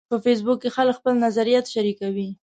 [0.09, 2.29] په فېسبوک کې خلک خپل نظریات شریکوي